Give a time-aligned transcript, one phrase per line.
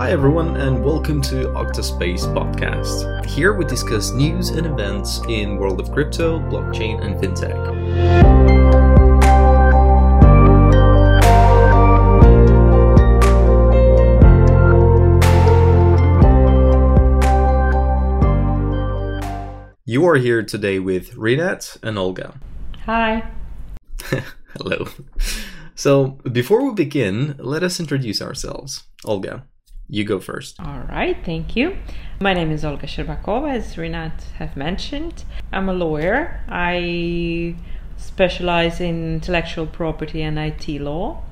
[0.00, 3.22] Hi, everyone, and welcome to Octaspace Podcast.
[3.26, 7.52] Here we discuss news and events in world of crypto, blockchain, and fintech.
[19.84, 22.40] You are here today with Rinat and Olga.
[22.86, 23.30] Hi.
[24.56, 24.86] Hello.
[25.74, 28.84] So, before we begin, let us introduce ourselves.
[29.04, 29.44] Olga,
[29.90, 30.60] you go first.
[30.60, 31.76] All right, thank you.
[32.20, 35.24] My name is Olga Sherbakova, as Rinat have mentioned.
[35.52, 36.40] I'm a lawyer.
[36.48, 37.56] I
[37.96, 41.22] specialize in intellectual property and IT law.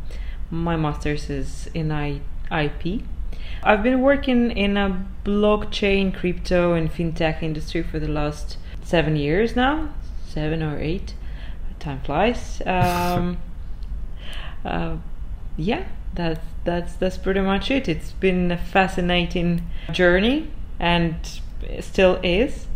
[0.50, 3.02] My master's is in I- IP.
[3.62, 9.54] I've been working in a blockchain, crypto, and fintech industry for the last seven years
[9.54, 9.90] now,
[10.26, 11.14] seven or eight.
[11.78, 12.60] Time flies.
[12.66, 13.38] Um,
[14.64, 14.96] uh,
[15.56, 17.88] yeah, that's that's that's pretty much it.
[17.88, 21.16] It's been a fascinating journey, and
[21.80, 22.66] still is.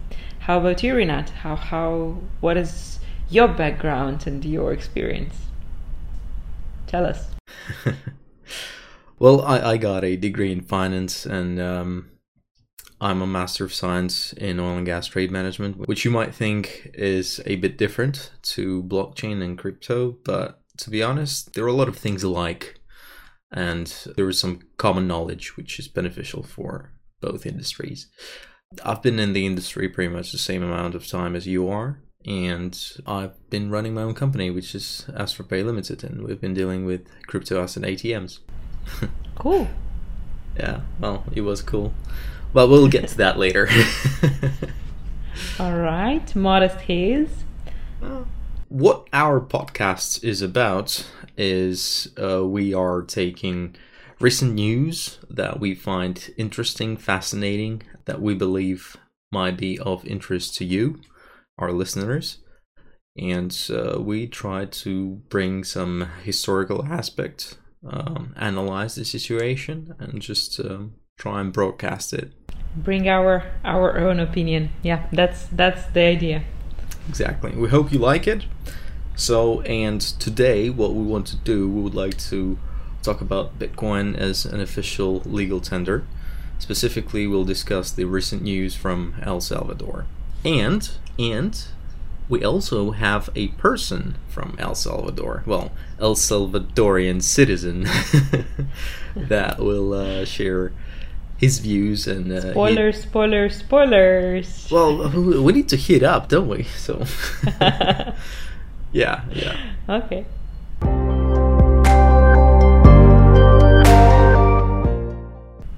[0.41, 1.29] How about you, Rinat?
[1.31, 5.37] How how what is your background and your experience?
[6.87, 7.31] Tell us.
[9.23, 12.11] Well, I, I got a degree in finance and um,
[13.01, 16.91] I'm a Master of Science in Oil and Gas Trade Management, which you might think
[16.95, 20.17] is a bit different to blockchain and crypto.
[20.25, 22.81] But to be honest, there are a lot of things alike
[23.53, 23.87] and
[24.17, 28.09] there is some common knowledge which is beneficial for both industries.
[28.85, 32.01] I've been in the industry pretty much the same amount of time as you are.
[32.25, 36.87] And I've been running my own company, which is AstroPay Limited, and we've been dealing
[36.87, 38.39] with crypto asset ATMs.
[39.35, 39.67] Cool.
[40.57, 41.95] Yeah, well, it was cool.
[42.53, 43.67] Well, we'll get to that later.
[45.59, 47.45] All right, modest haze.
[48.69, 53.77] what our podcast is about is uh, we are taking
[54.21, 58.97] recent news that we find interesting, fascinating, that we believe
[59.31, 61.01] might be of interest to you,
[61.59, 62.39] our listeners.
[63.17, 70.59] And uh, we try to bring some historical aspect, um, analyze the situation, and just
[70.61, 72.33] um, try and broadcast it
[72.75, 74.71] Bring our our own opinion.
[74.83, 76.45] Yeah, that's that's the idea.
[77.09, 77.53] Exactly.
[77.53, 78.47] We hope you like it.
[79.15, 82.59] So, and today, what we want to do, we would like to
[83.03, 86.05] talk about Bitcoin as an official legal tender.
[86.59, 90.07] Specifically, we'll discuss the recent news from El Salvador.
[90.45, 91.63] And, and,
[92.29, 97.83] we also have a person from El Salvador, well, El Salvadorian citizen,
[99.17, 100.73] that will uh, share
[101.37, 104.69] his views and uh, Spoilers, spoilers, spoilers.
[104.71, 105.11] well,
[105.43, 106.63] we need to heat up, don't we?
[106.63, 107.05] So,
[108.93, 109.57] yeah, yeah.
[109.89, 110.25] okay.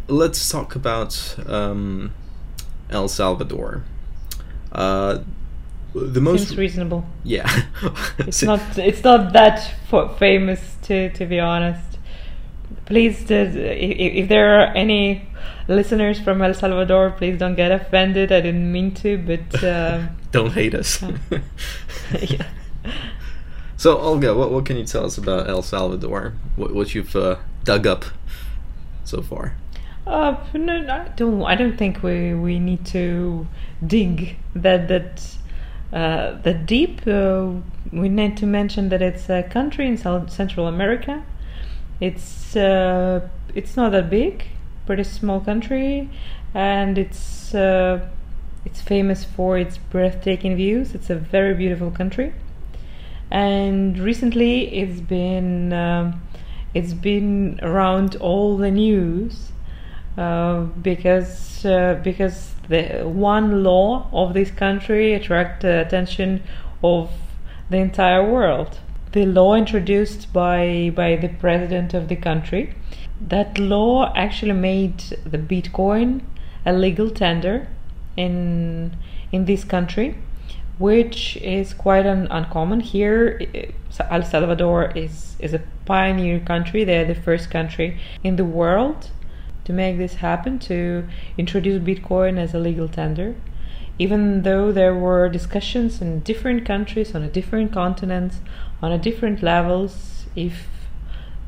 [0.06, 2.12] Let's talk about um,
[2.90, 3.82] El Salvador.
[4.70, 5.20] Uh,
[5.94, 7.04] the most, Seems reasonable.
[7.24, 7.48] yeah.
[8.18, 8.60] It's not.
[8.78, 9.58] It's not that
[10.18, 11.98] famous, to to be honest.
[12.86, 15.26] Please, uh, if, if there are any
[15.68, 18.30] listeners from El Salvador, please don't get offended.
[18.30, 21.02] I didn't mean to, but um, Don't hate us.
[22.20, 22.46] yeah.
[23.76, 26.34] So, Olga, what what can you tell us about El Salvador?
[26.56, 28.04] What what you've uh, dug up
[29.04, 29.56] so far?
[30.06, 31.42] Uh, no, I don't.
[31.42, 33.46] I don't think we we need to
[33.86, 35.36] dig that that
[35.92, 37.06] uh, that deep.
[37.06, 37.52] Uh,
[37.92, 41.24] we need to mention that it's a country in Central America.
[42.00, 44.44] It's uh, it's not that big,
[44.84, 46.10] pretty small country,
[46.52, 48.06] and it's uh,
[48.64, 50.94] it's famous for its breathtaking views.
[50.94, 52.34] It's a very beautiful country,
[53.30, 56.20] and recently it's been um,
[56.74, 59.52] it's been around all the news
[60.18, 66.42] uh, because uh, because the one law of this country attracted the attention
[66.82, 67.10] of
[67.70, 68.78] the entire world.
[69.12, 72.74] The law introduced by by the president of the country.
[73.20, 76.22] That law actually made the Bitcoin
[76.66, 77.68] a legal tender
[78.16, 78.96] in
[79.32, 80.16] in this country,
[80.78, 83.40] which is quite an uncommon here.
[84.10, 86.84] El Salvador is is a pioneer country.
[86.84, 89.10] They're the first country in the world
[89.64, 91.06] to make this happen to
[91.38, 93.34] introduce Bitcoin as a legal tender.
[93.98, 98.40] Even though there were discussions in different countries on a different continents
[98.82, 100.66] on a different levels if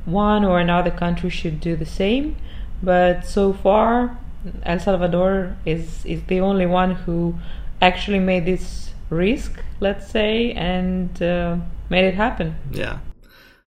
[0.05, 2.37] one or another country should do the same,
[2.83, 4.17] but so far
[4.63, 7.35] El Salvador is is the only one who
[7.83, 11.57] actually made this risk, let's say, and uh,
[11.91, 12.57] made it happen.
[12.71, 12.99] Yeah.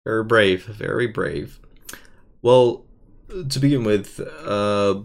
[0.05, 1.61] Very brave, very brave.
[2.41, 2.87] Well,
[3.49, 5.03] to begin with, uh,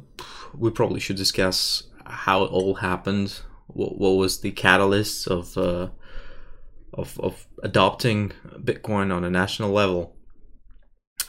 [0.58, 3.42] we probably should discuss how it all happened.
[3.68, 5.90] What, what was the catalyst of, uh,
[6.94, 10.16] of of adopting Bitcoin on a national level?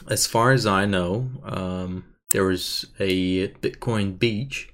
[0.09, 4.69] As far as I know, um, there was a Bitcoin beach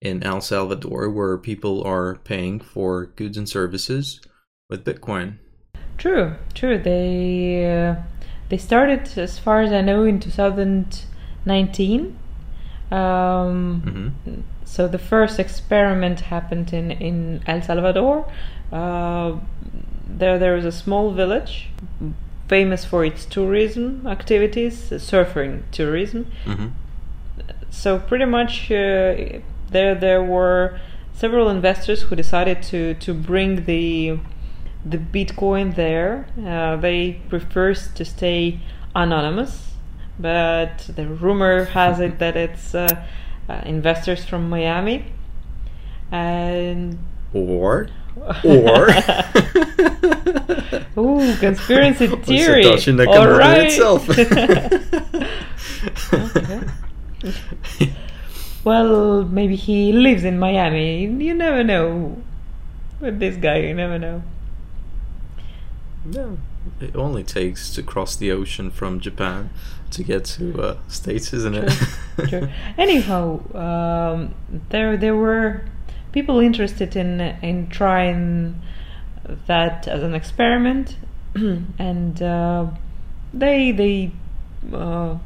[0.00, 4.20] in El Salvador where people are paying for goods and services
[4.70, 5.38] with Bitcoin.
[5.96, 6.78] True, true.
[6.78, 7.96] They uh,
[8.48, 12.18] they started, as far as I know, in 2019.
[12.90, 14.40] Um, Mm-hmm.
[14.64, 18.30] So the first experiment happened in in El Salvador.
[18.70, 19.38] Uh,
[20.06, 21.70] there there is a small village
[22.48, 26.26] famous for its tourism activities, surfing tourism.
[26.44, 26.68] Mm-hmm.
[27.70, 30.78] So pretty much uh, there there were
[31.12, 34.18] several investors who decided to to bring the
[34.84, 36.26] the Bitcoin there.
[36.44, 38.60] Uh, they prefers to stay
[38.94, 39.72] anonymous,
[40.18, 43.04] but the rumor has it that it's uh,
[43.48, 45.04] uh, investors from Miami.
[46.10, 46.98] And
[47.34, 47.88] Or
[48.44, 48.88] or
[50.96, 52.64] ooh, conspiracy theory.
[52.64, 53.66] Satoshi All right.
[53.66, 54.08] itself.
[58.64, 61.04] well, maybe he lives in Miami.
[61.04, 62.22] You never know.
[63.00, 64.22] With this guy, you never know.
[66.04, 66.38] No,
[66.80, 69.50] it only takes to cross the ocean from Japan
[69.90, 71.72] to get to uh, states, isn't it?
[72.28, 72.50] Sure.
[72.78, 74.34] Anyhow, um,
[74.70, 75.64] there there were
[76.12, 78.60] people interested in in trying
[79.46, 80.96] that as an experiment,
[81.34, 82.66] and uh,
[83.32, 84.12] they they
[84.72, 85.18] uh,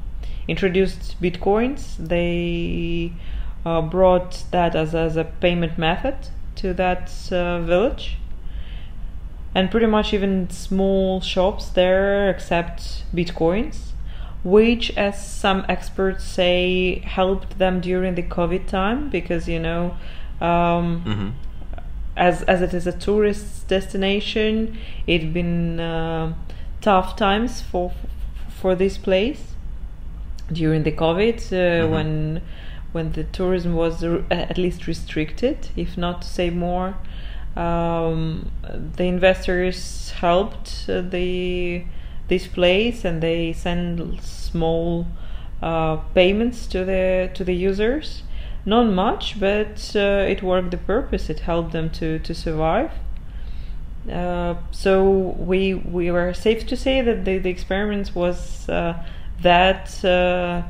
[0.49, 1.97] introduced bitcoins.
[1.97, 3.13] They
[3.65, 6.17] uh, brought that as as a payment method
[6.57, 8.19] to that uh, village.
[9.55, 13.93] And pretty much even small shops there accept bitcoins
[14.45, 19.97] which, as some experts say, helped them during the COVID time because you know,
[20.41, 21.31] um, hmm
[22.15, 26.35] as as it is a tourist destination, it's been uh,
[26.81, 27.93] tough times for
[28.49, 29.52] for this place
[30.53, 31.91] during the COVID uh, Mhm.
[31.91, 32.41] when
[32.93, 36.95] when the tourism was r- at least restricted, if not to say more.
[37.57, 38.51] Um,
[38.97, 41.85] the investors helped uh, the
[42.29, 45.07] this place and they send small
[45.63, 48.23] uh, payments to the to the users.
[48.65, 51.29] Not much, but uh, it worked the purpose.
[51.31, 52.91] It helped them to to survive.
[54.11, 55.03] Uh, so
[55.39, 58.95] we we were safe to say that the, the experiment was uh,
[59.43, 60.63] that uh,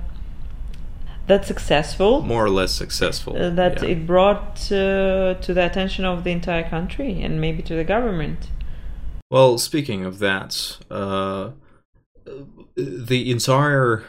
[1.26, 2.22] that successful.
[2.22, 3.36] More or less successful.
[3.36, 3.90] Uh, that yeah.
[3.90, 8.50] it brought uh, to the attention of the entire country and maybe to the government.
[9.30, 11.52] Well, speaking of that, uh,
[12.76, 14.04] the entire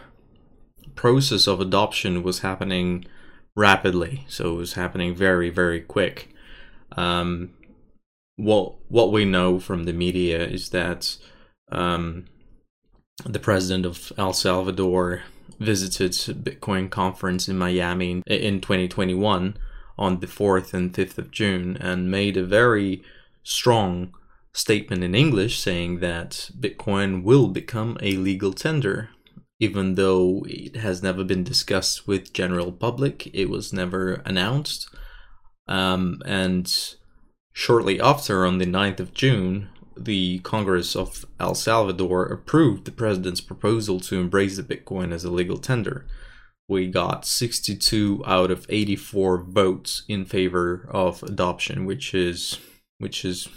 [0.96, 3.06] process of adoption was happening
[3.56, 6.30] rapidly, so it was happening very, very quick.
[6.98, 7.52] Um,
[8.36, 11.18] what what we know from the media is that
[11.72, 12.26] um,
[13.26, 15.24] the president of El Salvador
[15.60, 16.12] visited
[16.44, 19.58] Bitcoin conference in Miami in, in 2021
[19.98, 23.04] on the 4th and 5th of June and made a very
[23.44, 24.14] strong
[24.52, 29.10] statement in English saying that Bitcoin will become a legal tender.
[29.60, 34.90] Even though it has never been discussed with general public, it was never announced.
[35.68, 36.96] Um, and
[37.54, 43.42] shortly after, on the 9th of June, the Congress of El Salvador approved the president's
[43.42, 46.06] proposal to embrace the Bitcoin as a legal tender.
[46.68, 52.60] We got 62 out of 84 votes in favor of adoption, which is
[53.00, 53.50] which is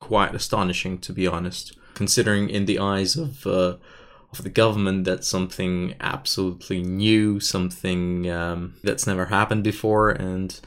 [0.00, 3.76] quite astonishing to be honest, considering in the eyes of uh,
[4.32, 10.60] of the government that's something absolutely new, something um, that's never happened before, and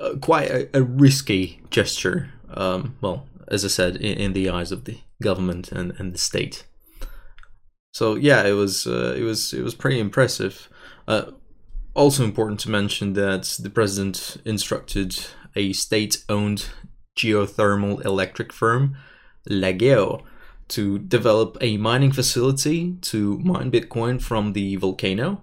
[0.00, 2.30] uh, quite a, a risky gesture.
[2.54, 6.18] Um, well, as I said, in, in the eyes of the government and, and the
[6.18, 6.64] state.
[7.92, 10.68] So yeah, it was uh, it was it was pretty impressive.
[11.06, 11.32] Uh,
[11.94, 16.70] also important to mention that the president instructed a state-owned
[17.14, 18.96] geothermal electric firm,
[19.46, 20.22] Lageo,
[20.68, 25.42] to develop a mining facility to mine Bitcoin from the volcano,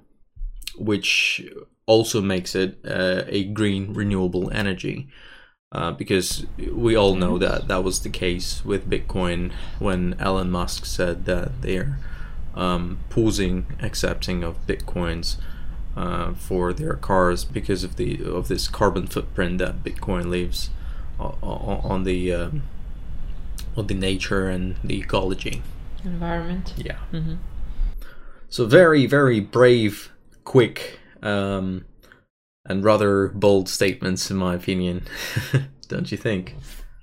[0.75, 1.45] which
[1.85, 5.07] also makes it uh, a green renewable energy.
[5.71, 10.83] Uh, because we all know that that was the case with Bitcoin when Elon Musk
[10.83, 11.99] said that they're
[12.55, 15.35] um, pausing accepting of Bitcoins
[15.95, 20.71] uh, for their cars because of the of this carbon footprint that Bitcoin leaves
[21.19, 22.63] o- on the um,
[23.77, 25.61] on the nature and the ecology.
[26.03, 26.73] Environment.
[26.77, 26.97] Yeah.
[27.11, 27.35] hmm
[28.49, 30.11] So very very brave
[30.45, 31.85] quick um,
[32.69, 35.03] and rather bold statements, in my opinion.
[35.89, 36.55] Don't you think?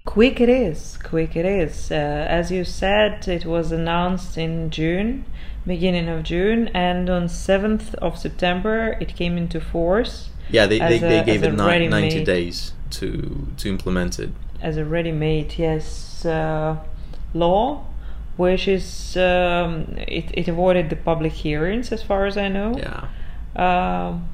[0.05, 0.99] Quick it is.
[1.03, 1.91] Quick it is.
[1.91, 5.25] Uh, as you said, it was announced in June,
[5.67, 10.31] beginning of June, and on 7th of September it came into force.
[10.49, 14.31] Yeah, they, they, a- they gave it ni- 90 days to to implement it.
[14.63, 16.77] as a ready-made yes uh,
[17.35, 17.85] law
[18.37, 23.09] which is um, it, it avoided the public hearings as far as i know Yeah.
[23.65, 24.29] um,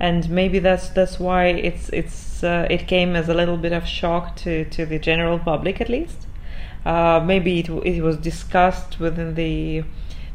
[0.00, 3.86] and maybe that's that's why it's it's uh, it came as a little bit of
[3.86, 6.26] shock to, to the general public at least.
[6.84, 9.84] Uh, maybe it, it was discussed within the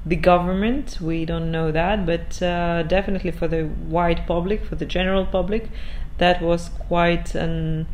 [0.06, 1.00] the government.
[1.01, 5.70] We don't know that but uh, definitely for the wide public for the general public
[6.18, 7.88] that was quite an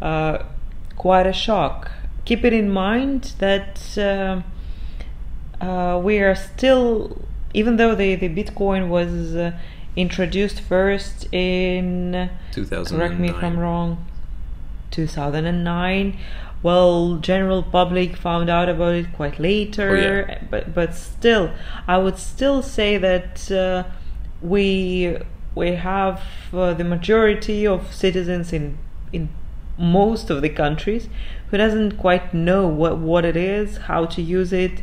[0.00, 0.42] uh,
[0.96, 1.90] quite a shock.
[2.24, 4.42] Keep it in mind that uh,
[5.64, 7.20] uh, we are still,
[7.54, 9.52] even though the, the Bitcoin was uh,
[9.96, 12.98] introduced first in, 2009.
[12.98, 14.04] correct me if I'm wrong,
[14.90, 16.18] 2009.
[16.62, 20.38] Well, general public found out about it quite later, Oh, yeah.
[20.48, 21.50] but but still,
[21.88, 23.82] I would still say that uh,
[24.40, 25.18] we
[25.56, 26.22] we have
[26.52, 28.78] uh, the majority of citizens in
[29.12, 29.28] in
[29.76, 31.08] most of the countries
[31.50, 34.82] who doesn't quite know what what it is, how to use it,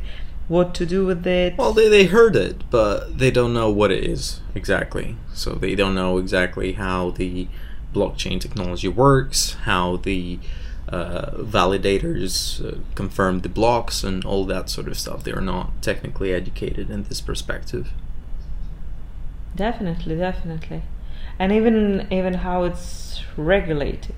[0.50, 1.58] what to do with it.
[1.58, 5.16] Well, they, they heard it, but they don't know what it is exactly.
[5.34, 7.48] So they don't know exactly how the
[7.94, 10.40] blockchain technology works, how the
[10.90, 15.24] uh, validators uh, confirm the blocks, and all that sort of stuff.
[15.24, 17.92] They are not technically educated in this perspective.
[19.56, 20.82] Definitely, definitely,
[21.38, 24.16] and even even how it's regulated.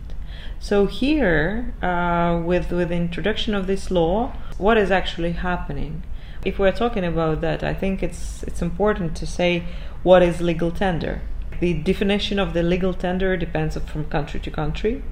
[0.62, 6.04] So here, uh, with with the introduction of this law, what is actually happening?
[6.44, 9.64] If we're talking about that, I think it's it's important to say
[10.04, 11.22] what is legal tender.
[11.60, 15.04] The definition of the legal tender depends from country to country.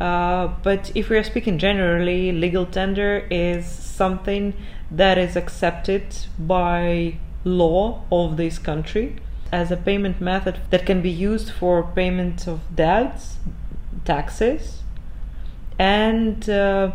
[0.00, 4.52] Uh, but if we are speaking generally, legal tender is something
[4.90, 6.04] that is accepted
[6.38, 9.16] by law of this country
[9.52, 13.38] as a payment method that can be used for payment of debts,
[14.04, 14.82] taxes,
[15.78, 16.90] and uh,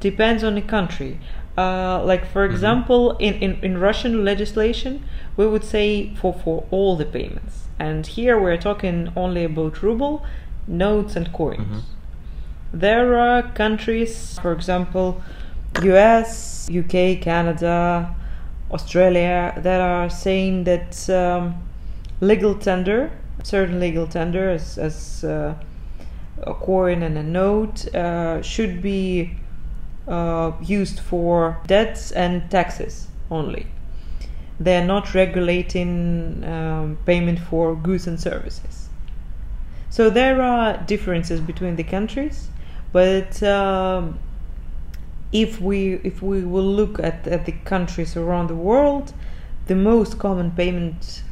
[0.00, 1.18] depends on the country.
[1.56, 5.04] Uh, like for example, in, in, in Russian legislation,
[5.36, 7.68] we would say for, for all the payments.
[7.78, 10.24] And here we're talking only about ruble,
[10.66, 11.84] notes, and coins.
[12.72, 15.22] There are countries, for example,
[15.82, 18.14] US, UK, Canada,
[18.72, 21.54] Australia, that are saying that um,
[22.20, 23.12] legal tender,
[23.44, 25.54] certain legal tender, as, as uh,
[26.42, 29.36] a coin and a note, uh, should be
[30.08, 33.66] uh, used for debts and taxes only.
[34.60, 38.88] They are not regulating um, payment for goods and services.
[39.90, 42.48] So there are differences between the countries,
[42.92, 44.18] but um,
[45.32, 49.12] if we if we will look at, at the countries around the world,
[49.66, 51.22] the most common payment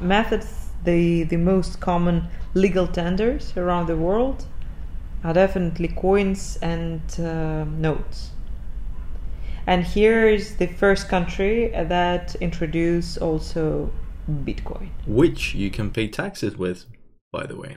[0.00, 4.46] methods, the the most common legal tenders around the world,
[5.24, 8.30] are definitely coins and uh, notes.
[9.66, 13.90] And here is the first country that introduced also
[14.28, 14.90] Bitcoin.
[15.06, 16.84] Which you can pay taxes with,
[17.32, 17.76] by the way.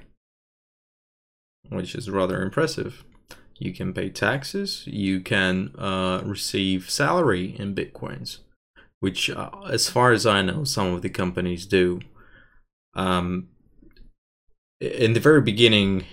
[1.69, 3.03] Which is rather impressive.
[3.57, 8.39] You can pay taxes, you can uh, receive salary in bitcoins,
[9.01, 11.99] which, uh, as far as I know, some of the companies do.
[12.95, 13.49] Um,
[14.79, 16.05] in the very beginning,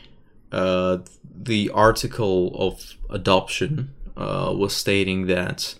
[0.52, 5.74] uh, the article of adoption uh, was stating that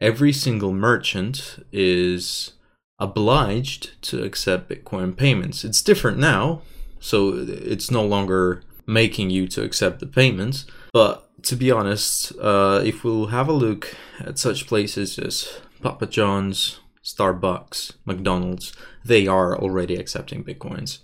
[0.00, 2.52] every single merchant is
[2.98, 5.64] obliged to accept Bitcoin payments.
[5.64, 6.62] It's different now,
[7.00, 10.66] so it's no longer making you to accept the payments.
[10.92, 16.06] But to be honest, uh, if we'll have a look at such places as Papa
[16.06, 18.74] John's, Starbucks, McDonald's,
[19.04, 20.98] they are already accepting Bitcoins.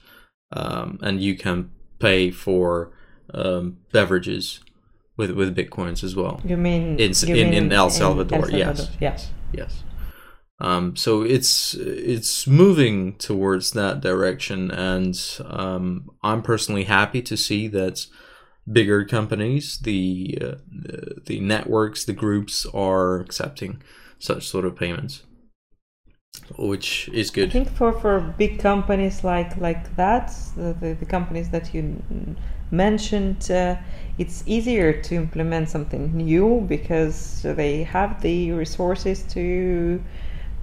[0.53, 2.93] Um, and you can pay for
[3.35, 4.61] um, beverages
[5.17, 6.41] with, with Bitcoins as well.
[6.45, 8.79] You mean In- you in- mean in El Salvador, yes.
[8.79, 9.31] Salvador, Yes.
[9.53, 9.83] Yes.
[10.59, 15.15] Um, so it's it's moving towards that direction, and
[15.45, 18.07] um, I'm personally happy to see that
[18.71, 23.83] bigger companies, the uh, the- the networks, the groups are accepting
[24.19, 25.25] such sort of payments,
[26.57, 27.51] which is good.
[27.51, 32.03] I think for, for big companies like like that, the, the, the companies that you
[32.71, 33.77] mentioned, uh,
[34.19, 40.03] it's easier to implement something new because they have the resources to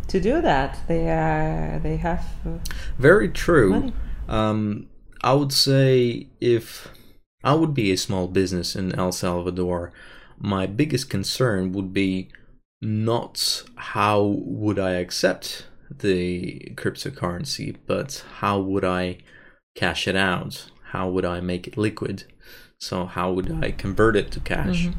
[0.08, 0.80] to do that.
[0.88, 2.58] They uh, they have uh,
[2.98, 3.94] Very true.
[4.28, 4.88] Um,
[5.22, 6.90] I would say if
[7.44, 9.92] I would be a small business in El Salvador,
[10.38, 12.30] my biggest concern would be
[12.82, 19.20] not how would I accept the cryptocurrency, but how would I
[19.76, 20.70] cash it out?
[20.94, 22.26] How would I make it liquid?
[22.78, 24.90] So how would I convert it to cash?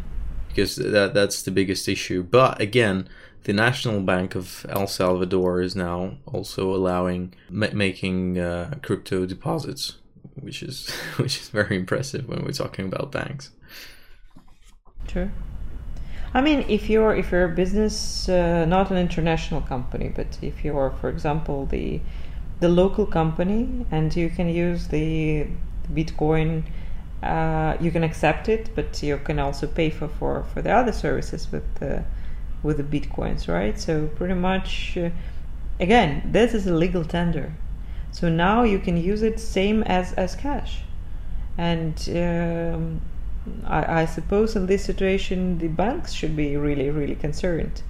[0.49, 2.25] Because that that's the biggest issue.
[2.25, 3.09] But again,
[3.45, 9.99] the National Bank of El Salvador is now also allowing ma- making uh, crypto deposits,
[10.35, 13.53] which is which is very impressive when we're talking about banks.
[15.07, 15.31] True.
[16.37, 20.65] I mean, if you're if you're a business, uh, not an international company, but if
[20.65, 22.01] you're, for example, the
[22.59, 25.47] the local company, and you can use the
[25.93, 26.65] Bitcoin,
[27.23, 30.93] uh, you can accept it, but you can also pay for for, for the other
[30.93, 32.05] services with the
[32.63, 33.79] with the bitcoins, right?
[33.79, 35.11] So pretty much, uh,
[35.81, 37.53] again, this is a legal tender.
[38.11, 40.83] So now you can use it same as as cash,
[41.59, 43.01] and um,
[43.67, 47.83] I, I suppose in this situation the banks should be really really concerned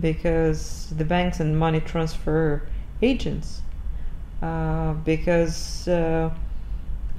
[0.00, 2.62] because the banks and money transfer
[3.02, 3.62] agents
[4.42, 6.30] uh, because uh,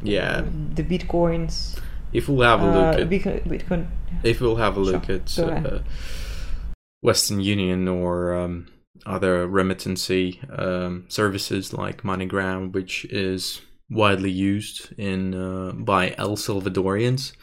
[0.03, 0.41] Yeah,
[0.75, 1.79] the bitcoins
[2.11, 3.87] if we'll have a look uh, at Bitcoin, Bitcoin
[4.23, 5.51] if we'll have a look Sure.
[5.51, 5.79] at uh,
[7.01, 8.67] Western Union or um,
[9.05, 17.33] other remittancy um, services like MoneyGram, which is widely used in uh, by El Salvadorians.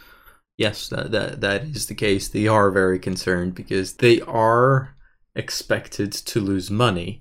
[0.58, 2.28] Yes, that, that that is the case.
[2.28, 4.96] They are very concerned because they are
[5.34, 7.20] expected to lose money.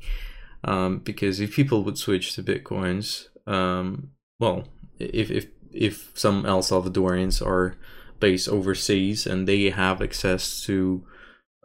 [0.63, 4.67] Um, because if people would switch to bitcoins, um, well,
[4.99, 7.75] if if if some El Salvadorians are
[8.19, 11.05] based overseas and they have access to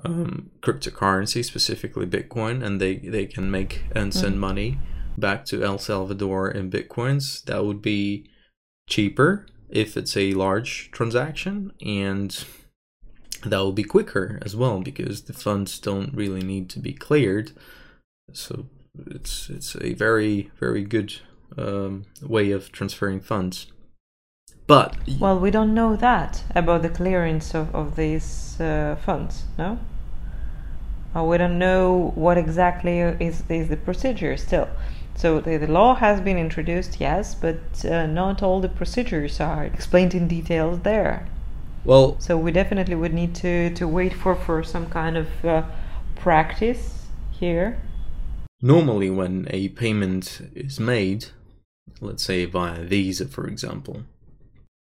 [0.04, 4.78] um, cryptocurrency, specifically Bitcoin, and they, they can make and send money
[5.16, 8.28] back to El Salvador in Bitcoins, that would be
[8.88, 12.44] cheaper if it's a large transaction, and
[13.44, 17.52] that will be quicker as well because the funds don't really need to be cleared.
[18.32, 18.66] So
[19.06, 21.20] it's it's a very very good
[21.58, 23.66] um, way of transferring funds.
[24.66, 29.78] But Well, we don't know that about the clearance of, of these uh, funds, no?
[31.14, 34.68] Uh, we don't know what exactly is, is the procedure still.
[35.16, 39.64] So the, the law has been introduced, yes, but uh, not all the procedures are
[39.64, 41.26] explained in details there.
[41.84, 45.64] well, So we definitely would need to, to wait for, for some kind of uh,
[46.14, 47.80] practice here.
[48.62, 51.26] normally when a payment is made,
[52.00, 54.02] let's say via Visa, for example,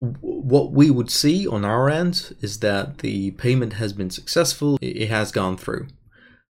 [0.00, 5.08] what we would see on our end is that the payment has been successful, it
[5.08, 5.86] has gone through.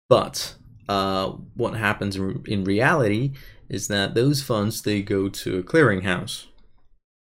[0.09, 0.55] But
[0.89, 3.33] uh, what happens in reality
[3.69, 6.47] is that those funds they go to a clearinghouse,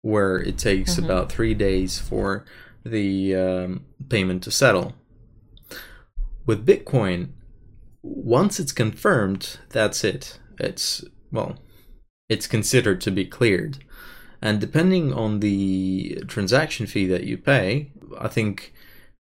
[0.01, 1.05] where it takes Mhm.
[1.05, 2.45] about three days for
[2.85, 4.93] the um, payment to settle.
[6.45, 7.29] With Bitcoin,
[8.01, 10.39] once it's confirmed, that's it.
[10.59, 11.57] It's well,
[12.29, 13.79] it's considered to be cleared.
[14.41, 18.73] And depending on the transaction fee that you pay, I think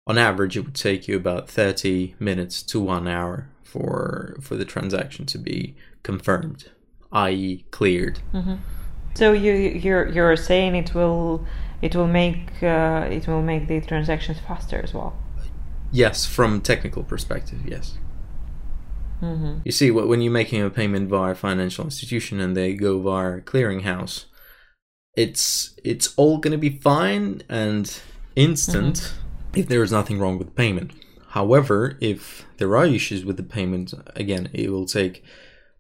[0.06, 4.64] on average it would take you about 30 minutes to 1 hour for for the
[4.64, 6.70] transaction to be confirmed,
[7.12, 7.64] i.e.
[7.70, 8.20] cleared.
[9.14, 11.46] So you you're you're saying it will
[11.82, 15.14] it will make uh, it will make the transactions faster as well.
[15.90, 17.98] Yes, from technical perspective, yes.
[19.22, 19.58] Mm-hmm.
[19.64, 23.37] You see, when you're making a payment via a financial institution and they go via
[23.37, 24.24] a clearinghouse,
[25.16, 28.00] it's it's all going to be fine and
[28.35, 29.14] instant
[29.54, 30.92] if there is nothing wrong with the payment.
[31.28, 35.24] However, if there are issues with the payment, again, it will take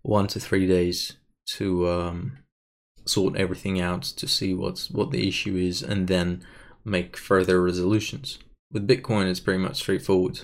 [0.02, 1.16] one to three days
[1.56, 2.38] to um,
[3.04, 6.44] sort everything out to see what's what the issue is and then
[6.84, 8.38] make further resolutions.
[8.70, 10.42] With Bitcoin, it's pretty much straightforward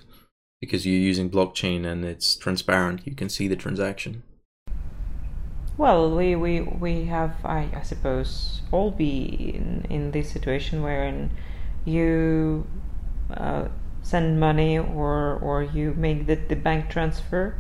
[0.61, 3.07] because you're using blockchain and it's transparent.
[3.07, 4.23] You can see the transaction.
[5.77, 11.31] Well, we, we, we have, I, I suppose, all be in, in this situation wherein
[11.85, 12.67] you
[13.31, 13.69] uh,
[14.03, 17.55] send money or, or you make the, the bank transfer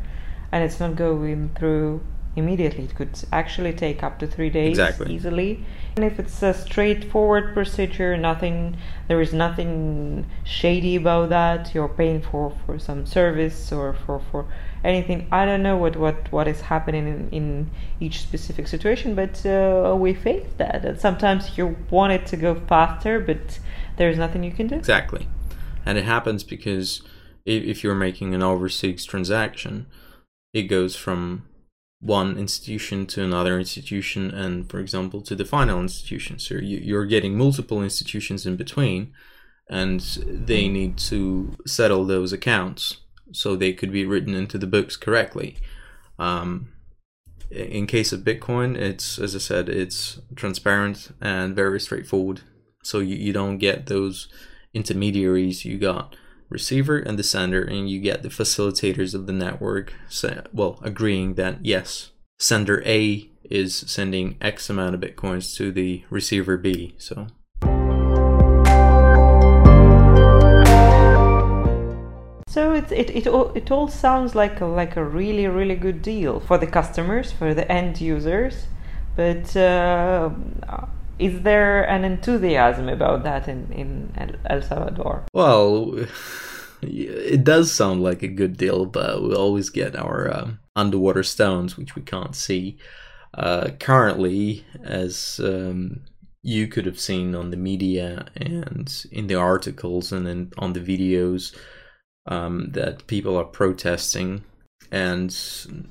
[0.50, 2.00] and it's not going through
[2.34, 2.84] immediately.
[2.84, 5.14] It could actually take up to three days Exactly.
[5.14, 5.64] easily.
[6.02, 8.76] If it's a straightforward procedure, nothing,
[9.08, 11.74] there is nothing shady about that.
[11.74, 14.46] You're paying for, for some service or for, for
[14.84, 15.28] anything.
[15.32, 19.96] I don't know what, what, what is happening in, in each specific situation, but uh,
[19.96, 20.84] we face that.
[20.84, 23.58] And sometimes you want it to go faster, but
[23.96, 24.76] there's nothing you can do.
[24.76, 25.26] Exactly.
[25.84, 27.02] And it happens because
[27.44, 29.86] if, if you're making an overseas transaction,
[30.52, 31.47] it goes from
[32.00, 36.38] one institution to another institution and for example to the final institution.
[36.38, 39.12] So you're getting multiple institutions in between
[39.68, 42.98] and they need to settle those accounts
[43.32, 45.56] so they could be written into the books correctly.
[46.18, 46.72] Um,
[47.50, 52.42] in case of bitcoin it's as i said it's transparent and very straightforward.
[52.82, 54.28] So you, you don't get those
[54.72, 56.14] intermediaries you got
[56.48, 61.34] receiver and the sender, and you get the facilitators of the network, say, well, agreeing
[61.34, 66.94] that yes, sender A is sending X amount of bitcoins to the receiver B.
[66.98, 67.28] So.
[72.48, 76.02] So it, it, it, all, it all sounds like a, like a really, really good
[76.02, 78.66] deal for the customers, for the end users.
[79.16, 80.30] But uh,
[81.18, 85.24] is there an enthusiasm about that in, in El Salvador?
[85.32, 86.06] Well,
[86.82, 91.76] it does sound like a good deal, but we always get our uh, underwater stones,
[91.76, 92.78] which we can't see.
[93.34, 96.00] Uh, currently, as um,
[96.42, 101.54] you could have seen on the media and in the articles and on the videos,
[102.26, 104.44] um, that people are protesting,
[104.90, 105.34] and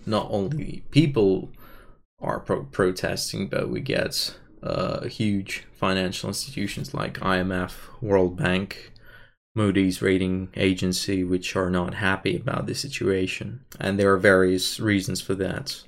[0.06, 1.50] not only people
[2.20, 8.92] are pro- protesting, but we get uh, huge financial institutions like IMF, World Bank,
[9.56, 13.66] Moody's rating agency, which are not happy about the situation.
[13.80, 15.84] And there are various reasons for that.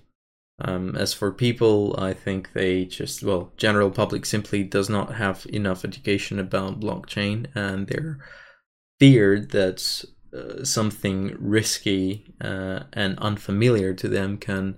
[0.62, 5.46] Um, as for people, I think they just, well, general public simply does not have
[5.52, 8.18] enough education about blockchain and they're
[9.00, 10.04] feared that
[10.34, 14.76] uh, something risky uh, and unfamiliar to them can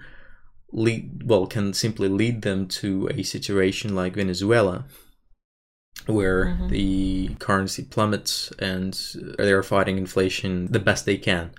[0.73, 4.85] lead well can simply lead them to a situation like Venezuela
[6.05, 6.67] where mm-hmm.
[6.69, 11.51] the currency plummets and they're fighting inflation the best they can.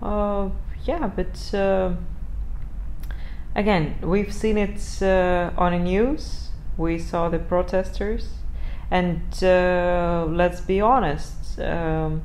[0.00, 0.50] Uh,
[0.84, 1.94] yeah, but uh,
[3.54, 6.50] again, we've seen it uh, on the news.
[6.76, 8.28] We saw the protesters,
[8.90, 12.22] and uh, let's be honest, um,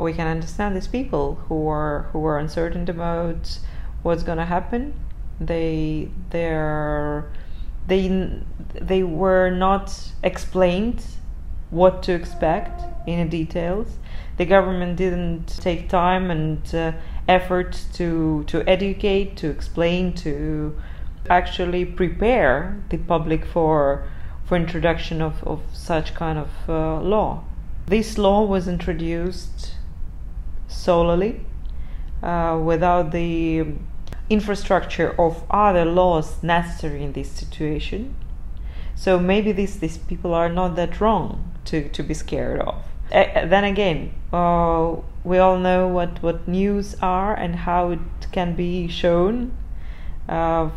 [0.00, 3.58] we can understand these people who are who are uncertain about
[4.02, 4.94] what's to happen.
[5.40, 7.30] They they're
[7.86, 8.42] they
[8.74, 11.04] they were not explained
[11.70, 13.98] what to expect in details.
[14.36, 16.92] The government didn't take time and uh,
[17.28, 20.76] effort to to educate, to explain, to
[21.28, 24.06] actually prepare the public for
[24.44, 27.44] for introduction of, of such kind of uh, law.
[27.86, 29.74] This law was introduced
[30.68, 31.40] solely
[32.22, 33.64] uh, without the
[34.32, 38.14] infrastructure of other laws necessary in this situation.
[38.94, 42.76] So maybe these these people are not that wrong to, to be scared of.
[43.12, 48.00] Uh, then again, uh, we all know what, what news are and how it
[48.32, 49.52] can be shown.
[50.28, 50.70] Uh,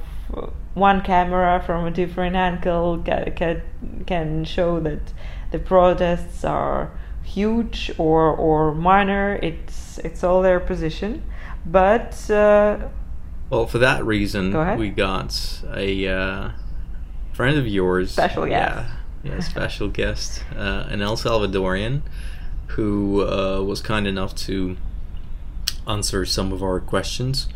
[0.74, 3.62] one camera from a different angle can, can,
[4.06, 5.14] can show that
[5.52, 6.92] the protests are
[7.24, 9.40] huge or, or minor.
[9.42, 11.24] It's, it's all their position.
[11.66, 12.90] But uh,
[13.50, 16.50] well, for that reason, we got a uh,
[17.34, 18.90] friend of yours, special guest,
[19.24, 22.02] yeah, yeah special guest, uh, an El Salvadorian,
[22.68, 24.78] who uh, was kind enough to
[25.88, 27.48] answer some of our questions.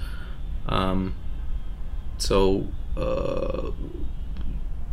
[0.68, 1.16] Um,
[2.20, 3.72] so, uh,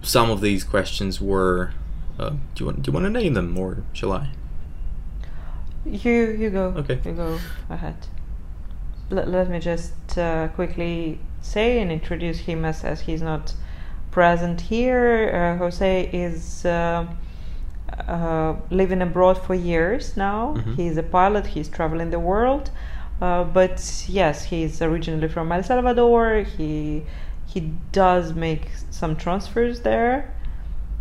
[0.03, 1.73] some of these questions were.
[2.19, 2.83] Uh, do you want?
[2.83, 4.31] Do you want to name them, or shall I?
[5.85, 6.69] You you go.
[6.79, 6.99] Okay.
[7.05, 7.97] You go ahead
[9.11, 13.55] let, let me just uh, quickly say and introduce him as, as he's not
[14.11, 15.31] present here.
[15.33, 17.07] Uh, Jose is uh,
[18.09, 20.55] uh living abroad for years now.
[20.57, 20.75] Mm-hmm.
[20.75, 22.71] He's a pilot, he's traveling the world.
[23.21, 26.43] Uh, but yes, he's originally from El Salvador.
[26.43, 27.03] He
[27.47, 27.61] he
[27.93, 30.35] does make some transfers there,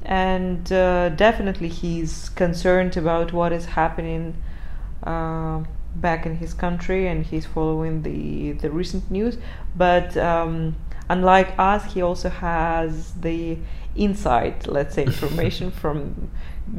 [0.03, 4.35] and uh, definitely he's concerned about what is happening
[5.95, 9.37] back in his country and he's following the the recent news.
[9.75, 10.75] But um,
[11.09, 13.57] unlike us he also has the
[13.95, 16.29] insight let's say information from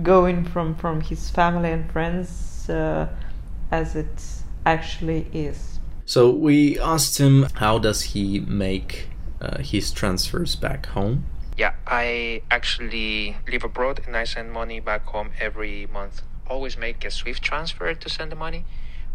[0.02, 3.09] going from from his family and friends uh,
[3.70, 4.24] as it
[4.64, 5.79] actually is.
[6.05, 9.09] So we asked him how does he make
[9.40, 11.24] uh, his transfers back home?
[11.57, 16.22] Yeah i actually live abroad and i send money back home every month.
[16.48, 18.64] Always make a swift transfer to send the money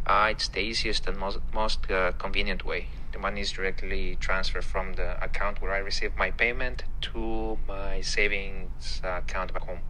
[0.06, 2.88] uh, it's the easiest and most, most uh, convenient way.
[3.12, 8.02] The money is directly transferred from the account where I receive my payment to my
[8.02, 9.82] savings account back home.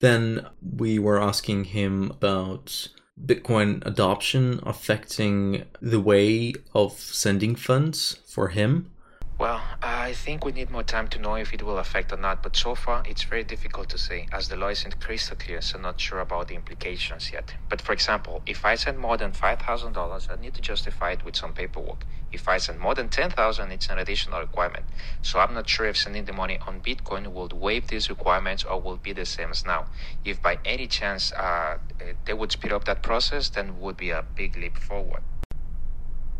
[0.00, 2.88] Then we were asking him about
[3.22, 8.90] Bitcoin adoption affecting the way of sending funds for him?
[9.36, 12.40] Well, I think we need more time to know if it will affect or not,
[12.40, 15.76] but so far it's very difficult to say as the law isn't crystal clear, so
[15.78, 17.56] not sure about the implications yet.
[17.68, 21.34] But for example, if I send more than $5,000, I need to justify it with
[21.34, 22.06] some paperwork.
[22.30, 24.84] If I send more than 10,000, it's an additional requirement.
[25.20, 28.80] So I'm not sure if sending the money on Bitcoin will waive these requirements or
[28.80, 29.86] will be the same as now.
[30.24, 31.78] If by any chance uh,
[32.24, 35.22] they would speed up that process, then would be a big leap forward.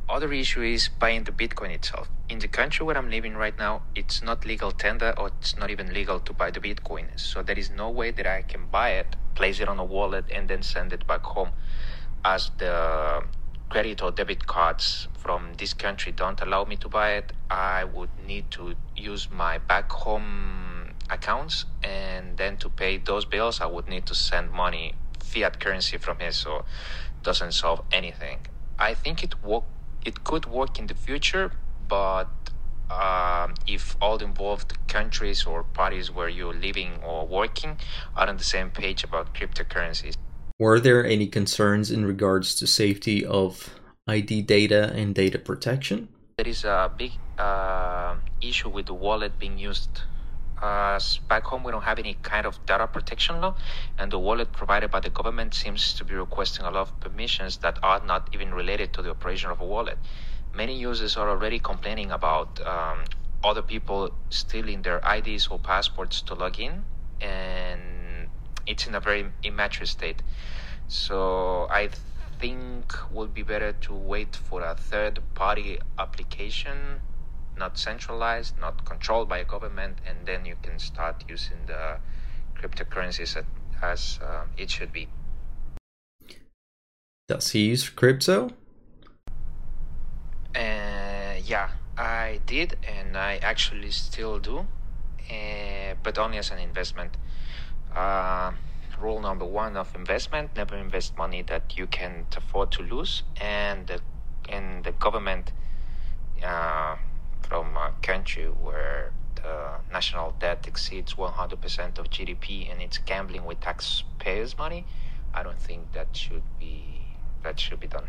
[0.07, 2.11] Other issue is buying the Bitcoin itself.
[2.29, 5.71] In the country where I'm living right now, it's not legal tender or it's not
[5.71, 7.19] even legal to buy the Bitcoin.
[7.19, 10.27] So there is no way that I can buy it, place it on a wallet,
[10.31, 11.51] and then send it back home.
[12.23, 13.25] As the
[13.71, 18.11] credit or debit cards from this country don't allow me to buy it, I would
[18.27, 23.88] need to use my back home accounts and then to pay those bills I would
[23.88, 28.38] need to send money fiat currency from here so it doesn't solve anything.
[28.79, 29.67] I think it worked
[30.05, 31.53] it could work in the future,
[31.88, 32.29] but
[32.90, 37.79] um, if all the involved countries or parties where you're living or working
[38.17, 40.14] are on the same page about cryptocurrencies.
[40.59, 43.71] Were there any concerns in regards to safety of
[44.07, 46.09] ID data and data protection?
[46.37, 50.03] There is a big uh, issue with the wallet being used
[50.64, 50.98] uh,
[51.29, 53.55] back home we don't have any kind of data protection law
[53.98, 57.59] and the wallet provided by the government seems to be requesting a lot of permissions
[57.59, 59.98] that are not even related to the operation of a wallet.
[60.55, 62.98] Many users are already complaining about um,
[63.42, 66.85] other people stealing their ids or passports to log in
[67.20, 68.29] and
[68.66, 70.22] it's in a very immature state.
[70.88, 71.90] So i
[72.38, 77.00] think would be better to wait for a third party application
[77.57, 81.99] not centralized, not controlled by a government, and then you can start using the
[82.59, 83.45] cryptocurrencies as,
[83.83, 85.09] as uh, it should be.
[87.29, 88.51] Does he use crypto?
[90.55, 94.59] Uh, yeah, I did, and I actually still do,
[95.31, 97.17] uh, but only as an investment.
[97.95, 98.53] Uh,
[99.01, 103.87] rule number one of investment: never invest money that you can't afford to lose, and
[103.87, 104.01] the,
[104.49, 105.53] and the government
[106.43, 106.97] uh,
[108.24, 109.54] country where the
[109.92, 114.87] national debt exceeds 100% of GDP and it's gambling with taxpayers' money,
[115.34, 116.82] I don't think that should be
[117.42, 118.08] that should be done.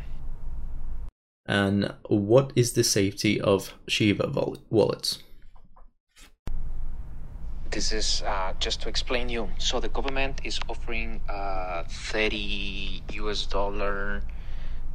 [1.45, 5.19] And what is the safety of Chivo wallets?
[7.71, 9.49] This is uh, just to explain you.
[9.57, 14.23] So the government is offering a 30 US dollar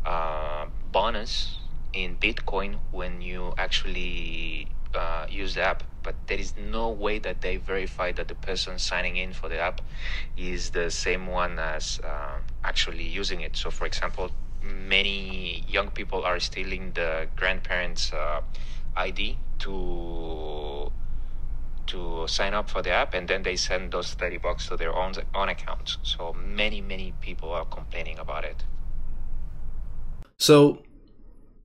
[0.06, 1.58] uh, bonus
[1.92, 7.40] in Bitcoin when you actually uh, use the app, but there is no way that
[7.42, 9.80] they verify that the person signing in for the app
[10.36, 13.56] is the same one as uh, actually using it.
[13.56, 18.40] So, for example, many young people are stealing the grandparents' uh,
[18.96, 20.92] ID to
[21.86, 24.94] to sign up for the app, and then they send those thirty bucks to their
[24.94, 25.98] own own accounts.
[26.02, 28.64] So many many people are complaining about it.
[30.38, 30.82] So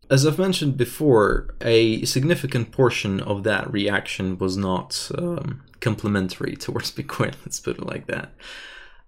[0.10, 6.92] as I've mentioned before, a significant portion of that reaction was not um, complimentary towards
[6.92, 8.34] Bitcoin, let's put it like that.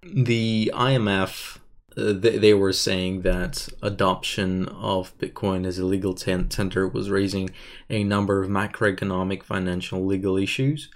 [0.02, 1.58] The IMF,
[1.96, 7.10] uh, they, they, were saying that adoption of Bitcoin as a legal ten- tender was
[7.10, 7.50] raising
[7.90, 10.88] a number of macroeconomic, financial, legal issues,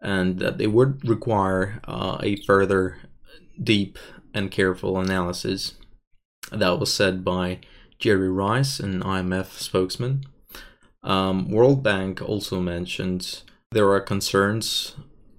[0.00, 2.98] and that they would require uh, a further
[3.62, 3.98] deep
[4.34, 5.74] and careful analysis.
[6.50, 7.60] That was said by
[8.02, 10.24] Gerry Rice, an IMF spokesman.
[11.04, 14.96] Um, World Bank also mentioned there are concerns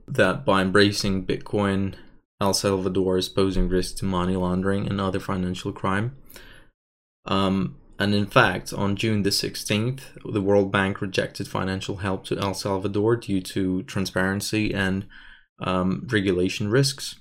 [0.08, 1.96] that by embracing Bitcoin,
[2.40, 6.16] El Salvador is posing risk to money laundering and other financial crime.
[7.26, 12.38] Um, and in fact, on June the 16th, the World Bank rejected financial help to
[12.38, 15.06] El Salvador due to transparency and
[15.60, 17.20] um, regulation risks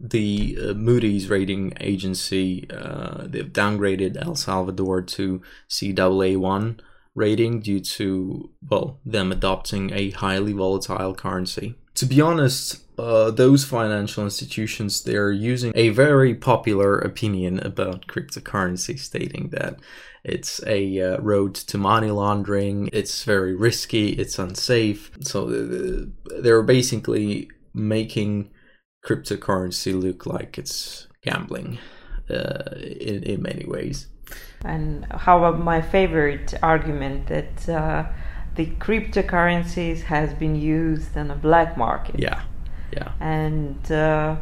[0.00, 6.78] the uh, Moody's rating agency uh, they've downgraded El Salvador to CAA1
[7.14, 11.76] rating due to well them adopting a highly volatile currency.
[11.96, 18.98] To be honest, uh, those financial institutions they're using a very popular opinion about cryptocurrency,
[18.98, 19.78] stating that
[20.24, 22.88] it's a uh, road to money laundering.
[22.92, 24.10] It's very risky.
[24.10, 25.10] It's unsafe.
[25.20, 28.50] So uh, they're basically making
[29.04, 31.78] cryptocurrency look like it's gambling
[32.30, 34.08] uh, in, in many ways.
[34.64, 38.06] And how about my favorite argument that uh,
[38.54, 42.18] the cryptocurrencies has been used in a black market?
[42.18, 42.42] Yeah,
[42.92, 43.12] yeah.
[43.20, 44.36] And uh,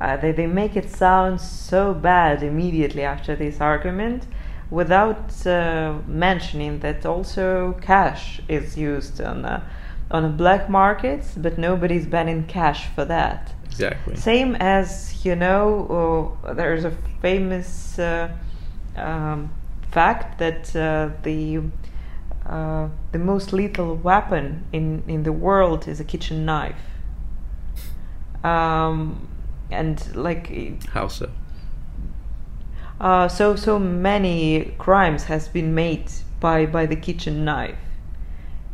[0.00, 4.26] uh, they, they make it sound so bad immediately after this argument
[4.70, 9.68] without uh, mentioning that also cash is used on a,
[10.10, 13.52] on a black market, but nobody's banning cash for that.
[13.76, 14.16] Exactly.
[14.16, 18.30] Same as you know, uh, there's a famous uh,
[18.96, 19.50] um,
[19.90, 21.60] fact that uh, the
[22.46, 26.80] uh, the most lethal weapon in in the world is a kitchen knife.
[28.42, 29.28] Um,
[29.70, 31.28] and like How so?
[33.00, 36.10] uh, so so many crimes has been made
[36.40, 37.76] by by the kitchen knife.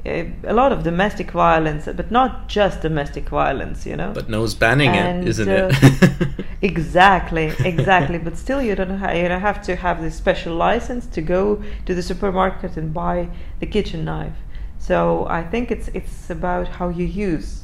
[0.05, 4.11] Uh, a lot of domestic violence, but not just domestic violence, you know.
[4.12, 6.45] But no's banning And, it, isn't uh, it?
[6.62, 8.19] exactly, exactly.
[8.27, 11.62] but still, you don't ha- you don't have to have this special license to go
[11.87, 13.29] to the supermarket and buy
[13.61, 14.35] the kitchen knife.
[14.79, 17.62] So I think it's it's about how you use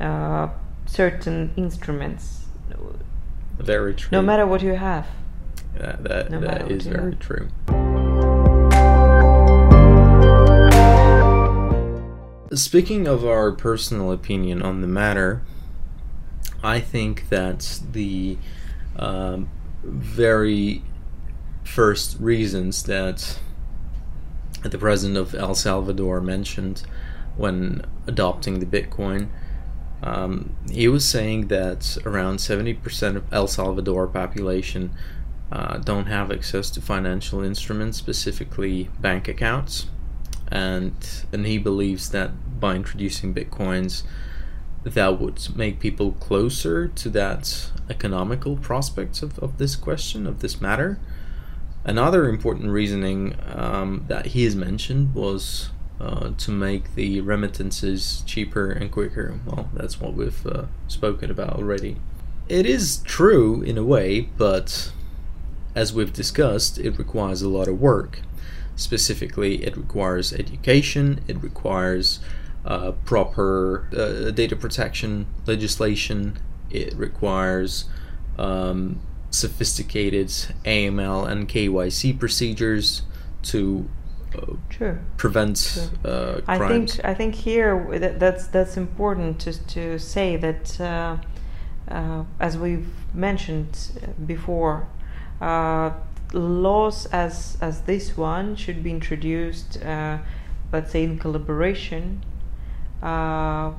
[0.00, 0.48] uh,
[0.86, 2.46] certain instruments,
[3.58, 4.08] very true.
[4.10, 5.06] no matter what you have.
[5.76, 7.20] Yeah, that, no that is very have.
[7.20, 7.48] true.
[12.52, 15.42] Speaking of our personal opinion on the matter,
[16.64, 18.38] I think that the
[18.96, 19.48] um,
[19.84, 20.82] very
[21.62, 23.38] first reasons that
[24.62, 26.82] the president of El Salvador mentioned
[27.36, 29.28] when adopting the Bitcoin,
[30.02, 34.90] um, he was saying that around 70% of El Salvador population
[35.52, 39.86] uh, don't have access to financial instruments, specifically bank accounts,
[40.50, 40.92] and
[41.32, 44.02] and he believes that by introducing bitcoins,
[44.84, 50.60] that would make people closer to that economical prospects of, of this question of this
[50.60, 50.98] matter.
[51.84, 58.70] Another important reasoning um, that he has mentioned was uh, to make the remittances cheaper
[58.70, 59.38] and quicker.
[59.46, 61.96] Well, that's what we've uh, spoken about already.
[62.48, 64.92] It is true in a way, but
[65.74, 68.20] as we've discussed, it requires a lot of work.
[68.80, 72.20] Specifically, it requires education, it requires
[72.64, 76.38] uh, proper uh, data protection legislation,
[76.70, 77.84] it requires
[78.38, 80.28] um, sophisticated
[80.64, 83.02] AML and KYC procedures
[83.42, 83.88] to
[84.34, 84.54] uh,
[85.18, 90.80] prevent uh, I think I think here that, that's that's important to to say that
[90.80, 91.16] uh,
[91.88, 94.86] uh, as we've mentioned before,
[95.40, 95.90] uh,
[96.32, 100.18] laws as as this one should be introduced, uh,
[100.72, 102.24] let's say in collaboration
[103.02, 103.72] uh,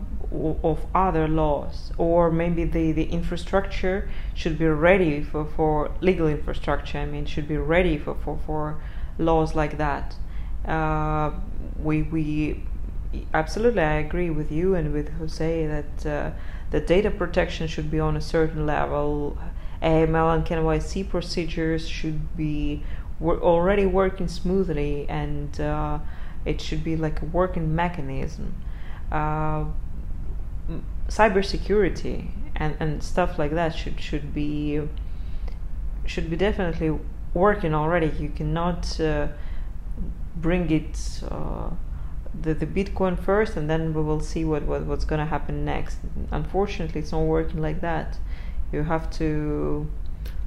[0.63, 6.99] of other laws, or maybe the, the infrastructure should be ready for, for legal infrastructure.
[6.99, 8.81] I mean, should be ready for, for, for
[9.17, 10.15] laws like that.
[10.65, 11.31] Uh,
[11.81, 12.63] we we
[13.33, 16.31] absolutely I agree with you and with Jose that uh,
[16.69, 19.37] the data protection should be on a certain level.
[19.81, 22.83] AML and KYC procedures should be
[23.21, 25.99] already working smoothly, and uh,
[26.45, 28.55] it should be like a working mechanism.
[29.11, 29.65] Uh,
[31.07, 34.81] cybersecurity and, and stuff like that should should be
[36.05, 36.97] should be definitely
[37.33, 38.11] working already.
[38.19, 39.27] You cannot uh,
[40.35, 41.71] bring it uh,
[42.39, 45.65] the the Bitcoin first, and then we will see what, what what's going to happen
[45.65, 45.97] next.
[46.31, 48.17] Unfortunately, it's not working like that.
[48.71, 49.89] You have to,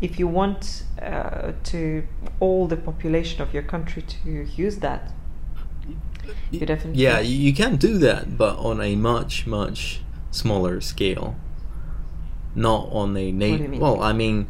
[0.00, 2.04] if you want uh, to
[2.40, 5.12] all the population of your country to use that,
[6.50, 11.36] you definitely Yeah, you can do that, but on a much much smaller scale.
[12.54, 13.80] Not on a What do you mean?
[13.80, 14.46] well, I mean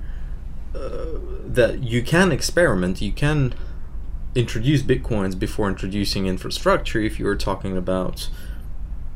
[0.74, 1.06] uh,
[1.46, 3.00] that you can experiment.
[3.00, 3.54] You can
[4.34, 7.00] introduce bitcoins before introducing infrastructure.
[7.00, 8.28] If you were talking about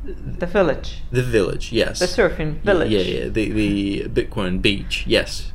[0.03, 2.91] the village, the village, yes, the surfing village.
[2.91, 5.51] Yeah, yeah, the the Bitcoin beach, yes.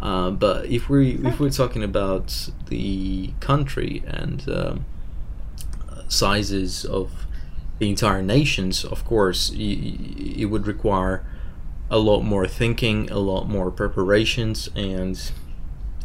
[0.00, 4.84] Uh, but if we if we're talking about the country and um,
[6.08, 7.26] sizes of
[7.78, 11.24] the entire nations, of course, y- y- it would require
[11.90, 15.30] a lot more thinking, a lot more preparations, and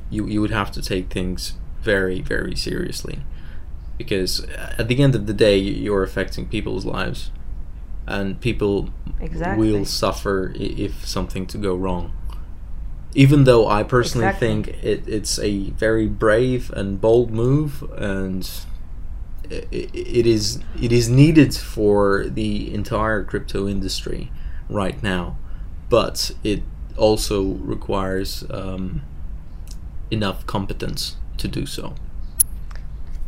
[0.10, 3.20] you you would have to take things very very seriously.
[3.98, 4.46] Because
[4.80, 7.30] at the end of the day you're affecting people's lives
[8.18, 8.90] and people
[9.20, 9.72] Exactly.
[9.72, 12.12] will suffer if something to go wrong
[13.14, 14.48] even though i personally Exactly.
[14.48, 18.50] think it, it's a very brave and bold move and
[19.52, 24.32] i- i- it is it is needed for the entire crypto industry
[24.70, 25.36] right now
[25.90, 26.64] but it
[26.98, 27.44] also
[27.76, 29.02] requires um,
[30.10, 31.94] enough competence to do so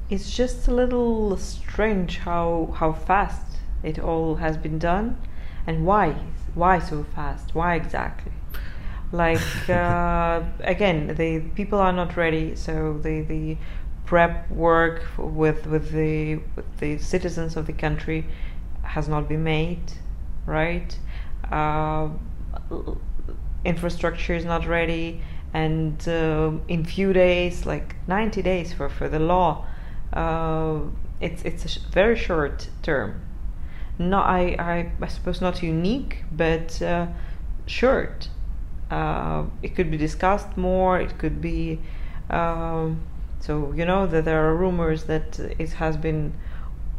[0.10, 3.53] It's just a little strange how how fast
[3.84, 5.18] it all has been done,
[5.68, 6.16] and why
[6.56, 7.54] why so fast?
[7.56, 8.32] Why exactly?
[9.12, 13.58] Like uh, again, the people are not ready, so the the
[14.06, 18.26] prep work with with the with the citizens of the country
[18.84, 19.94] has not been made,
[20.46, 20.98] right?
[21.52, 22.10] Uh,
[23.66, 25.22] infrastructure is not ready,
[25.54, 29.66] and uh, in few days, like 90 days for for the law,
[30.14, 30.80] uh,
[31.22, 33.22] it's it's a sh- very short term.
[34.00, 37.08] Not I, I I suppose not unique, but uh,
[37.66, 38.30] short.
[38.90, 41.00] Uh, it could be discussed more.
[41.00, 41.80] It could be.
[42.30, 43.02] Um,
[43.40, 46.34] so you know that there are rumors that it has been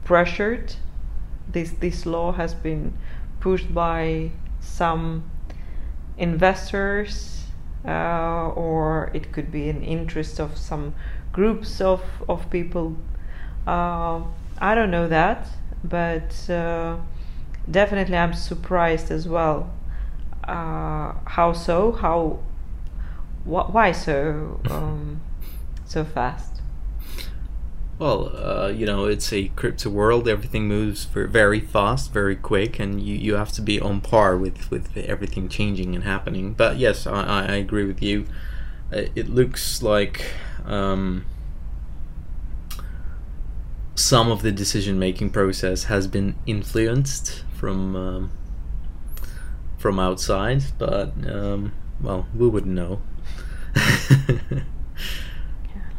[0.04, 0.76] pressured.
[1.48, 2.92] This this law has been
[3.40, 4.30] pushed by
[4.60, 5.24] some
[6.16, 7.44] investors,
[7.86, 10.94] uh, or it could be an interest of some
[11.32, 12.96] groups of of people.
[13.66, 14.22] Uh,
[14.58, 15.48] I don't know that,
[15.84, 16.96] but uh,
[17.70, 19.70] definitely I'm surprised as well
[20.48, 21.92] uh, how so?
[21.92, 22.38] How?
[23.44, 24.60] Wh- why so?
[24.70, 25.20] Um,
[25.86, 26.60] so fast?
[27.98, 30.28] Well, uh, you know, it's a crypto world.
[30.28, 34.70] Everything moves very fast, very quick, and you, you have to be on par with,
[34.70, 36.54] with everything changing and happening.
[36.54, 38.26] But yes, I, I agree with you.
[38.92, 40.32] Uh, it looks like
[40.66, 41.24] um,
[43.94, 48.30] some of the decision making process has been influenced from um,
[49.78, 53.02] from outside, but um, well, we wouldn't know.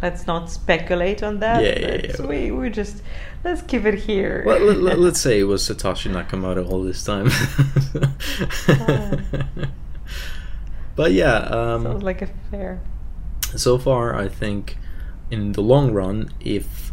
[0.02, 1.64] let's not speculate on that.
[1.64, 2.26] Yeah, yeah, yeah.
[2.26, 3.02] We we just
[3.44, 4.44] let's keep it here.
[4.46, 7.30] Well, let, us say it was Satoshi Nakamoto all this time.
[10.96, 12.82] but yeah, um, sounds like a fair.
[13.56, 14.78] So far, I think
[15.32, 16.92] in the long run, if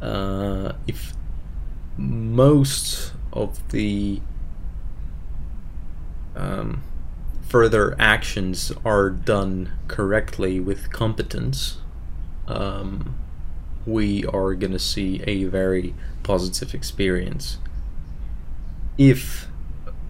[0.00, 1.12] uh, if
[1.96, 4.20] most of the
[6.34, 6.82] um,
[7.48, 11.78] further actions are done correctly with competence,
[12.46, 13.14] um,
[13.86, 17.58] we are going to see a very positive experience.
[18.96, 19.48] If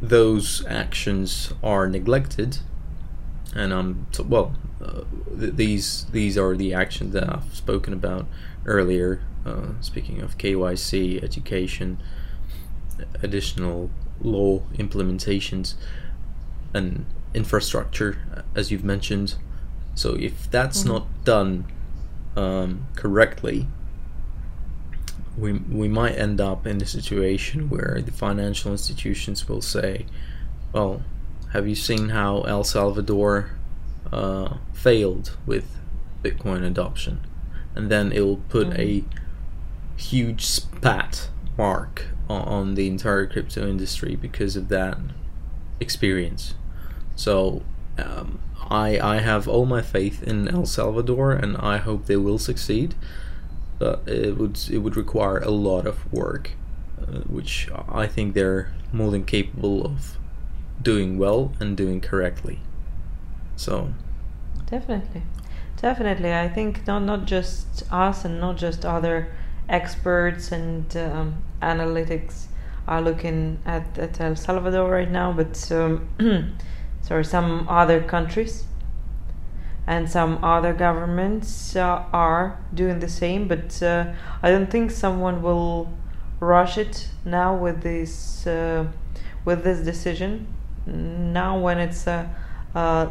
[0.02, 2.58] those actions are neglected,
[3.54, 5.02] and I'm well, uh,
[5.38, 8.26] th- these these are the actions that I've spoken about
[8.64, 9.22] earlier.
[9.44, 12.02] Uh, speaking of KYC, education,
[13.22, 15.74] additional law implementations
[16.74, 18.18] and infrastructure,
[18.54, 19.34] as you've mentioned.
[19.94, 20.88] So if that's mm-hmm.
[20.88, 21.64] not done
[22.36, 23.66] um, correctly,
[25.36, 30.06] we we might end up in a situation where the financial institutions will say,
[30.72, 31.02] "Well,
[31.52, 33.50] have you seen how El Salvador
[34.12, 35.76] uh, failed with
[36.22, 37.20] Bitcoin adoption?"
[37.74, 39.04] And then it will put a
[39.96, 44.98] huge spat mark on, on the entire crypto industry because of that
[45.78, 46.54] experience.
[47.16, 47.62] So
[47.98, 48.38] um,
[48.68, 52.94] I I have all my faith in El Salvador, and I hope they will succeed.
[53.78, 56.52] But it would it would require a lot of work,
[57.00, 60.18] uh, which I think they're more than capable of
[60.82, 62.60] doing well and doing correctly.
[63.60, 63.92] So
[64.70, 65.20] definitely,
[65.82, 69.28] definitely, I think not not just us and not just other
[69.68, 72.46] experts and um, analytics
[72.88, 76.08] are looking at, at El Salvador right now, but um,
[77.02, 78.64] sorry, some other countries
[79.86, 83.46] and some other governments uh, are doing the same.
[83.46, 85.92] But uh, I don't think someone will
[86.40, 88.86] rush it now with this uh,
[89.44, 90.46] with this decision.
[90.86, 92.34] Now, when it's a,
[92.74, 93.10] a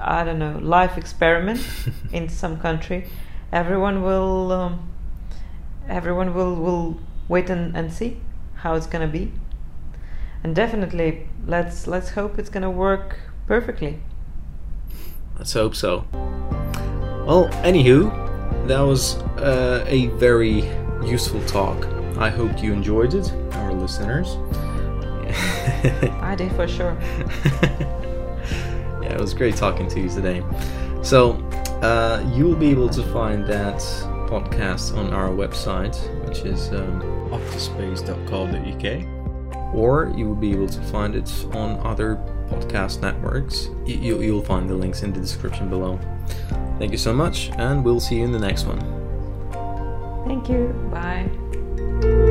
[0.00, 1.60] I don't know life experiment
[2.12, 3.08] in some country,
[3.52, 4.90] everyone will um,
[5.88, 8.20] everyone will will wait and, and see
[8.54, 9.32] how it's gonna be
[10.42, 14.00] and definitely let's let's hope it's gonna work perfectly.
[15.36, 16.04] Let's hope so.
[16.12, 20.64] Well, anywho, that was uh, a very
[21.04, 21.86] useful talk.
[22.16, 24.36] I hope you enjoyed it, our listeners.
[26.20, 26.96] I did for sure.
[29.08, 30.42] yeah, it was great talking to you today.
[31.02, 31.32] So,
[31.82, 33.78] uh, you will be able to find that
[34.28, 35.96] podcast on our website,
[36.26, 37.00] which is um,
[37.30, 39.18] octaspace.co.uk
[39.74, 42.16] or you will be able to find it on other
[42.48, 43.68] podcast networks.
[43.86, 45.98] You, you'll find the links in the description below.
[46.78, 48.80] Thank you so much, and we'll see you in the next one.
[50.26, 50.68] Thank you.
[50.90, 52.27] Bye.